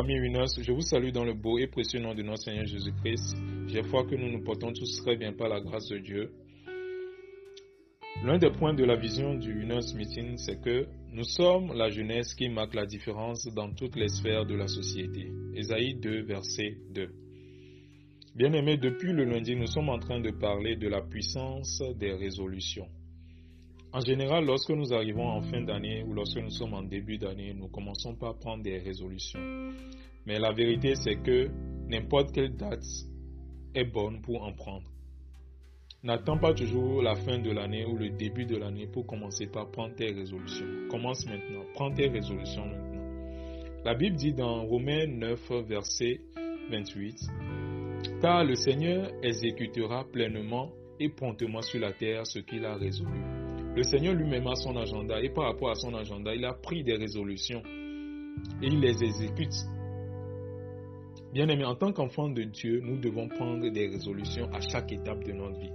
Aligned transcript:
famille 0.00 0.20
Winners, 0.20 0.62
je 0.62 0.70
vous 0.70 0.80
salue 0.80 1.10
dans 1.10 1.24
le 1.24 1.34
beau 1.34 1.58
et 1.58 1.66
précieux 1.66 1.98
nom 1.98 2.14
de 2.14 2.22
notre 2.22 2.44
Seigneur 2.44 2.66
Jésus-Christ. 2.66 3.36
J'ai 3.66 3.82
foi 3.82 4.04
que 4.04 4.14
nous 4.14 4.30
nous 4.30 4.44
portons 4.44 4.72
tous 4.72 5.02
très 5.02 5.16
bien 5.16 5.32
par 5.32 5.48
la 5.48 5.60
grâce 5.60 5.88
de 5.88 5.98
Dieu. 5.98 6.30
L'un 8.22 8.38
des 8.38 8.50
points 8.52 8.74
de 8.74 8.84
la 8.84 8.94
vision 8.94 9.34
du 9.34 9.58
Winners 9.58 9.92
Meeting, 9.96 10.36
c'est 10.36 10.60
que 10.60 10.86
nous 11.10 11.24
sommes 11.24 11.72
la 11.74 11.90
jeunesse 11.90 12.32
qui 12.36 12.48
marque 12.48 12.74
la 12.74 12.86
différence 12.86 13.52
dans 13.56 13.72
toutes 13.74 13.96
les 13.96 14.06
sphères 14.06 14.46
de 14.46 14.54
la 14.54 14.68
société. 14.68 15.32
Ésaïe 15.52 15.96
2, 15.96 16.22
verset 16.22 16.76
2. 16.94 17.08
Bien-aimés, 18.36 18.76
depuis 18.76 19.12
le 19.12 19.24
lundi, 19.24 19.56
nous 19.56 19.66
sommes 19.66 19.88
en 19.88 19.98
train 19.98 20.20
de 20.20 20.30
parler 20.30 20.76
de 20.76 20.86
la 20.86 21.00
puissance 21.02 21.82
des 21.98 22.12
résolutions. 22.12 22.86
En 23.92 24.00
général, 24.00 24.44
lorsque 24.44 24.70
nous 24.70 24.92
arrivons 24.92 25.26
en 25.26 25.40
fin 25.40 25.62
d'année 25.62 26.02
ou 26.06 26.12
lorsque 26.12 26.36
nous 26.36 26.50
sommes 26.50 26.74
en 26.74 26.82
début 26.82 27.16
d'année, 27.16 27.54
nous 27.54 27.68
commençons 27.68 28.14
par 28.14 28.38
prendre 28.38 28.62
des 28.62 28.78
résolutions. 28.78 29.40
Mais 30.26 30.38
la 30.38 30.52
vérité, 30.52 30.94
c'est 30.94 31.16
que 31.22 31.48
n'importe 31.88 32.32
quelle 32.32 32.54
date 32.54 32.84
est 33.74 33.84
bonne 33.86 34.20
pour 34.20 34.42
en 34.42 34.52
prendre. 34.52 34.84
N'attends 36.02 36.36
pas 36.38 36.52
toujours 36.52 37.02
la 37.02 37.14
fin 37.16 37.38
de 37.38 37.50
l'année 37.50 37.86
ou 37.86 37.96
le 37.96 38.10
début 38.10 38.44
de 38.44 38.56
l'année 38.56 38.86
pour 38.86 39.06
commencer 39.06 39.46
par 39.46 39.70
prendre 39.70 39.94
tes 39.96 40.12
résolutions. 40.12 40.66
Commence 40.90 41.26
maintenant. 41.26 41.64
Prends 41.74 41.90
tes 41.90 42.08
résolutions 42.08 42.66
maintenant. 42.66 43.04
La 43.84 43.94
Bible 43.94 44.16
dit 44.16 44.34
dans 44.34 44.64
Romains 44.66 45.06
9, 45.06 45.50
verset 45.66 46.20
28, 46.70 47.16
Car 48.20 48.44
le 48.44 48.54
Seigneur 48.54 49.10
exécutera 49.22 50.04
pleinement 50.04 50.70
et 51.00 51.08
promptement 51.08 51.62
sur 51.62 51.80
la 51.80 51.92
terre 51.92 52.26
ce 52.26 52.38
qu'il 52.40 52.64
a 52.64 52.76
résolu. 52.76 53.37
Le 53.76 53.82
Seigneur 53.82 54.14
lui-même 54.14 54.46
a 54.46 54.54
son 54.54 54.76
agenda 54.76 55.20
et 55.22 55.30
par 55.30 55.44
rapport 55.44 55.70
à 55.70 55.74
son 55.74 55.94
agenda, 55.94 56.34
il 56.34 56.44
a 56.44 56.52
pris 56.52 56.82
des 56.82 56.94
résolutions 56.94 57.62
et 58.62 58.66
il 58.66 58.80
les 58.80 59.02
exécute. 59.04 59.54
Bien 61.32 61.48
aimé, 61.48 61.64
en 61.64 61.74
tant 61.74 61.92
qu'enfant 61.92 62.28
de 62.28 62.42
Dieu, 62.42 62.80
nous 62.82 62.98
devons 62.98 63.28
prendre 63.28 63.68
des 63.70 63.86
résolutions 63.88 64.48
à 64.52 64.60
chaque 64.60 64.92
étape 64.92 65.24
de 65.24 65.32
notre 65.32 65.58
vie. 65.60 65.72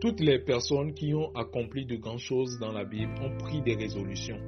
Toutes 0.00 0.20
les 0.20 0.38
personnes 0.38 0.94
qui 0.94 1.14
ont 1.14 1.34
accompli 1.34 1.84
de 1.84 1.96
grandes 1.96 2.18
choses 2.18 2.58
dans 2.60 2.72
la 2.72 2.84
Bible 2.84 3.12
ont 3.20 3.36
pris 3.38 3.60
des 3.62 3.74
résolutions. 3.74 4.38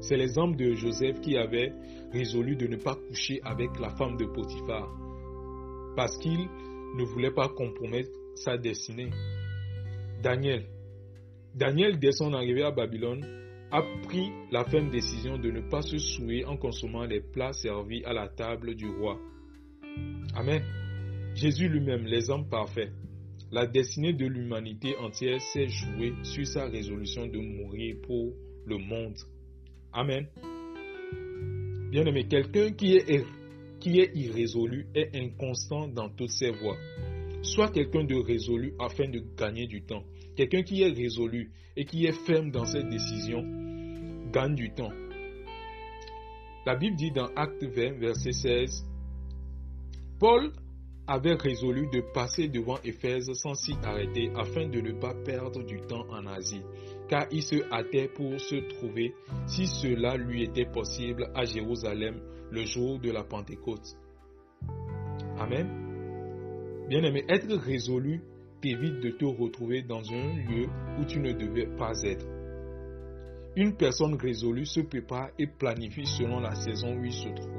C'est 0.00 0.16
l'exemple 0.16 0.56
de 0.56 0.74
Joseph 0.74 1.20
qui 1.20 1.36
avait 1.36 1.72
résolu 2.12 2.56
de 2.56 2.66
ne 2.66 2.76
pas 2.76 2.94
coucher 2.94 3.40
avec 3.44 3.78
la 3.78 3.90
femme 3.90 4.16
de 4.16 4.24
Potiphar 4.26 4.88
parce 5.96 6.16
qu'il 6.18 6.38
ne 6.96 7.04
voulait 7.04 7.32
pas 7.32 7.48
compromettre 7.48 8.10
sa 8.34 8.56
destinée. 8.56 9.10
Daniel, 10.22 10.64
Daniel, 11.54 11.98
dès 11.98 12.12
son 12.12 12.32
arrivée 12.34 12.62
à 12.62 12.70
Babylone, 12.70 13.24
a 13.70 13.82
pris 14.02 14.30
la 14.50 14.64
ferme 14.64 14.90
décision 14.90 15.38
de 15.38 15.50
ne 15.50 15.60
pas 15.60 15.82
se 15.82 15.98
souiller 15.98 16.44
en 16.46 16.56
consommant 16.56 17.04
les 17.04 17.20
plats 17.20 17.52
servis 17.52 18.02
à 18.04 18.12
la 18.12 18.28
table 18.28 18.74
du 18.74 18.88
roi. 18.88 19.18
Amen. 20.34 20.62
Jésus 21.34 21.68
lui-même, 21.68 22.04
l'exemple 22.04 22.48
parfait. 22.48 22.90
La 23.50 23.66
destinée 23.66 24.12
de 24.12 24.26
l'humanité 24.26 24.96
entière 24.98 25.40
s'est 25.40 25.68
jouée 25.68 26.12
sur 26.22 26.46
sa 26.46 26.66
résolution 26.66 27.26
de 27.26 27.38
mourir 27.38 27.96
pour 28.02 28.32
le 28.66 28.78
monde. 28.78 29.16
Amen. 29.92 30.26
Bien-aimé, 31.90 32.26
quelqu'un 32.28 32.72
qui 32.72 32.96
est, 32.96 33.24
qui 33.80 34.00
est 34.00 34.14
irrésolu 34.14 34.86
est 34.94 35.16
inconstant 35.16 35.88
dans 35.88 36.10
toutes 36.10 36.30
ses 36.30 36.50
voies. 36.50 36.76
Sois 37.42 37.70
quelqu'un 37.70 38.04
de 38.04 38.16
résolu 38.16 38.74
afin 38.78 39.08
de 39.08 39.22
gagner 39.36 39.66
du 39.66 39.82
temps. 39.82 40.04
Quelqu'un 40.38 40.62
qui 40.62 40.82
est 40.82 40.92
résolu 40.92 41.50
et 41.76 41.84
qui 41.84 42.06
est 42.06 42.12
ferme 42.24 42.52
dans 42.52 42.64
ses 42.64 42.84
décisions 42.84 43.42
gagne 44.30 44.54
du 44.54 44.70
temps. 44.70 44.92
La 46.64 46.76
Bible 46.76 46.94
dit 46.94 47.10
dans 47.10 47.26
Acte 47.34 47.64
20, 47.64 47.98
verset 47.98 48.30
16, 48.30 48.86
Paul 50.20 50.52
avait 51.08 51.34
résolu 51.34 51.88
de 51.92 52.02
passer 52.14 52.46
devant 52.46 52.78
Éphèse 52.84 53.28
sans 53.32 53.54
s'y 53.54 53.72
arrêter 53.82 54.30
afin 54.36 54.68
de 54.68 54.80
ne 54.80 54.92
pas 54.92 55.12
perdre 55.24 55.64
du 55.64 55.80
temps 55.80 56.06
en 56.08 56.24
Asie, 56.26 56.62
car 57.08 57.26
il 57.32 57.42
se 57.42 57.56
hâtait 57.72 58.06
pour 58.06 58.38
se 58.38 58.54
trouver, 58.76 59.14
si 59.48 59.66
cela 59.66 60.16
lui 60.16 60.44
était 60.44 60.70
possible, 60.70 61.32
à 61.34 61.46
Jérusalem 61.46 62.20
le 62.52 62.64
jour 62.64 63.00
de 63.00 63.10
la 63.10 63.24
Pentecôte. 63.24 63.96
Amen. 65.36 66.86
Bien-aimé, 66.88 67.24
être 67.28 67.52
résolu 67.56 68.22
t'évite 68.60 69.00
de 69.00 69.10
te 69.10 69.24
retrouver 69.24 69.82
dans 69.82 70.02
un 70.12 70.36
lieu 70.36 70.68
où 70.98 71.04
tu 71.04 71.20
ne 71.20 71.32
devais 71.32 71.66
pas 71.76 72.02
être. 72.02 72.26
Une 73.56 73.74
personne 73.74 74.14
résolue 74.14 74.66
se 74.66 74.80
prépare 74.80 75.30
et 75.38 75.46
planifie 75.46 76.06
selon 76.06 76.40
la 76.40 76.54
saison 76.54 76.96
où 76.96 77.04
il 77.04 77.12
se 77.12 77.28
trouve. 77.28 77.58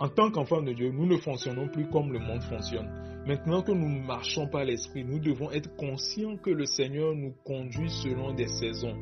En 0.00 0.08
tant 0.08 0.30
qu'enfant 0.30 0.60
de 0.60 0.72
Dieu, 0.72 0.90
nous 0.90 1.06
ne 1.06 1.16
fonctionnons 1.16 1.68
plus 1.68 1.88
comme 1.88 2.12
le 2.12 2.18
monde 2.18 2.42
fonctionne. 2.42 2.90
Maintenant 3.26 3.62
que 3.62 3.70
nous 3.70 3.88
marchons 3.88 4.48
par 4.48 4.64
l'Esprit, 4.64 5.04
nous 5.04 5.20
devons 5.20 5.50
être 5.52 5.74
conscients 5.76 6.36
que 6.36 6.50
le 6.50 6.66
Seigneur 6.66 7.14
nous 7.14 7.32
conduit 7.44 7.88
selon 7.88 8.34
des 8.34 8.48
saisons. 8.48 8.96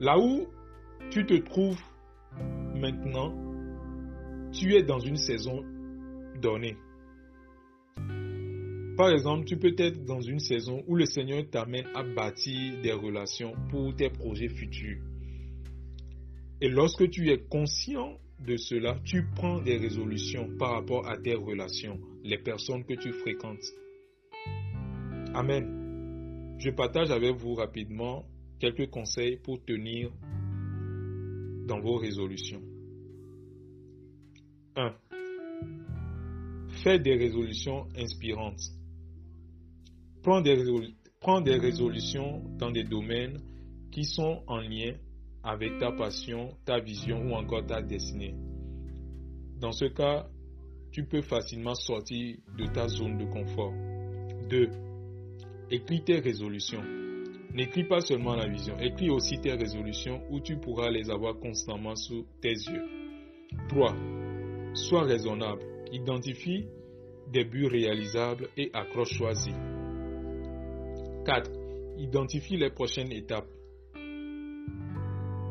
Là 0.00 0.18
où 0.18 0.46
tu 1.10 1.24
te 1.24 1.34
trouves 1.34 1.80
maintenant, 2.74 3.34
tu 4.52 4.74
es 4.74 4.82
dans 4.82 5.00
une 5.00 5.16
saison 5.16 5.64
donnée. 6.40 6.76
Par 8.98 9.10
exemple, 9.10 9.44
tu 9.44 9.56
peux 9.56 9.76
être 9.78 10.04
dans 10.06 10.20
une 10.20 10.40
saison 10.40 10.82
où 10.88 10.96
le 10.96 11.06
Seigneur 11.06 11.48
t'amène 11.48 11.86
à 11.94 12.02
bâtir 12.02 12.82
des 12.82 12.90
relations 12.90 13.52
pour 13.70 13.94
tes 13.94 14.10
projets 14.10 14.48
futurs. 14.48 15.00
Et 16.60 16.68
lorsque 16.68 17.08
tu 17.08 17.30
es 17.30 17.38
conscient 17.38 18.18
de 18.44 18.56
cela, 18.56 18.98
tu 19.04 19.24
prends 19.36 19.60
des 19.60 19.76
résolutions 19.76 20.48
par 20.58 20.72
rapport 20.72 21.08
à 21.08 21.16
tes 21.16 21.36
relations, 21.36 22.00
les 22.24 22.38
personnes 22.38 22.84
que 22.84 22.94
tu 22.94 23.12
fréquentes. 23.12 23.62
Amen. 25.32 26.56
Je 26.58 26.70
partage 26.70 27.12
avec 27.12 27.36
vous 27.36 27.54
rapidement 27.54 28.24
quelques 28.58 28.90
conseils 28.90 29.36
pour 29.36 29.64
tenir 29.64 30.10
dans 31.68 31.78
vos 31.78 31.98
résolutions. 31.98 32.62
1. 34.74 34.92
Fais 36.82 36.98
des 36.98 37.14
résolutions 37.14 37.86
inspirantes. 37.96 38.77
Prends 40.22 40.40
des, 40.40 40.54
résolutions 41.56 42.42
dans 42.58 42.70
des 42.70 42.84
domaines 42.84 43.38
qui 43.90 44.04
sont 44.04 44.42
en 44.46 44.58
lien 44.58 44.94
avec 45.42 45.78
ta 45.78 45.92
passion, 45.92 46.50
ta 46.64 46.80
vision 46.80 47.22
ou 47.22 47.34
encore 47.34 47.64
ta 47.66 47.80
destinée. 47.82 48.34
Dans 49.60 49.72
ce 49.72 49.86
cas, 49.86 50.28
tu 50.90 51.04
peux 51.04 51.22
facilement 51.22 51.74
sortir 51.74 52.36
de 52.56 52.66
ta 52.66 52.88
zone 52.88 53.18
de 53.18 53.24
confort. 53.26 53.72
2. 54.48 54.68
Écris 55.70 56.02
tes 56.02 56.18
résolutions. 56.18 56.82
N'écris 57.54 57.84
pas 57.84 58.00
seulement 58.00 58.34
la 58.36 58.46
vision, 58.46 58.78
écris 58.78 59.10
aussi 59.10 59.38
tes 59.40 59.52
résolutions 59.54 60.22
où 60.30 60.40
tu 60.40 60.56
pourras 60.58 60.90
les 60.90 61.10
avoir 61.10 61.38
constamment 61.38 61.94
sous 61.96 62.26
tes 62.40 62.50
yeux. 62.52 62.84
3. 63.68 63.94
Sois 64.74 65.02
raisonnable. 65.04 65.62
Identifie 65.92 66.66
des 67.32 67.44
buts 67.44 67.66
réalisables 67.66 68.48
et 68.56 68.70
accroche 68.74 69.14
choisis. 69.14 69.54
4. 71.28 71.50
Identifie 71.98 72.56
les 72.56 72.70
prochaines 72.70 73.12
étapes. 73.12 73.50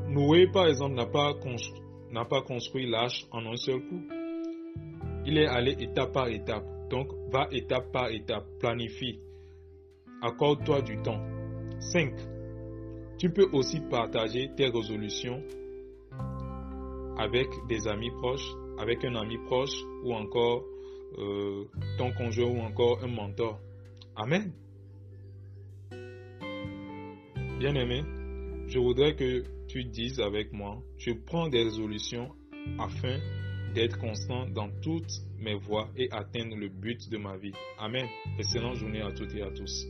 Noé, 0.08 0.48
par 0.52 0.66
exemple, 0.66 0.96
n'a 0.96 1.06
pas, 1.06 2.42
construit, 2.42 2.90
l'arche 2.90 3.28
en 3.32 3.46
un 3.46 3.56
seul 3.58 3.82
coup. 3.82 4.02
Il 5.28 5.38
est 5.38 5.46
allé 5.46 5.76
étape 5.80 6.14
par 6.14 6.30
étape. 6.30 6.66
Donc, 6.90 7.10
va 7.32 7.48
étape 7.52 7.92
par 7.92 8.10
étape. 8.10 8.48
Planifie. 8.60 9.20
Accorde-toi 10.24 10.81
du 10.81 11.00
temps. 11.04 11.22
5. 11.80 12.12
Tu 13.19 13.30
peux 13.30 13.48
aussi 13.54 13.80
partager 13.81 14.50
tes 14.57 14.69
résolutions 14.69 15.44
avec 17.19 17.50
des 17.69 17.88
amis 17.88 18.10
proches, 18.19 18.51
avec 18.80 19.06
un 19.06 19.13
ami 19.13 19.38
proche 19.46 19.84
ou 20.04 20.16
encore 20.16 20.63
euh, 21.19 21.66
ton 22.00 22.12
conjoint 22.13 22.50
ou 22.50 22.62
encore 22.62 23.04
un 23.04 23.07
mentor. 23.10 23.60
Amen. 24.16 24.51
Bien-aimé, 27.59 28.04
je 28.68 28.77
voudrais 28.77 29.15
que 29.15 29.44
tu 29.68 29.83
dises 29.83 30.19
avec 30.19 30.54
moi, 30.54 30.80
je 31.00 31.12
prends 31.12 31.48
des 31.48 31.63
résolutions 31.63 32.30
afin 32.77 33.18
d'être 33.74 33.98
constant 33.98 34.48
dans 34.48 34.69
toutes 34.83 35.12
mes 35.39 35.56
voies 35.56 35.89
et 35.98 36.07
atteindre 36.12 36.56
le 36.56 36.69
but 36.69 37.09
de 37.09 37.18
ma 37.18 37.36
vie. 37.36 37.54
Amen. 37.80 38.06
Excellente 38.38 38.75
journée 38.75 39.01
à 39.01 39.12
toutes 39.12 39.33
et 39.33 39.42
à 39.42 39.50
tous. 39.50 39.88